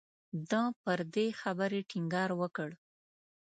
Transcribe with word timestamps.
ده 0.49 0.61
پر 0.83 0.99
دې 1.13 1.27
خبرې 1.41 1.81
ټینګار 1.89 2.29
وکړ. 2.41 2.69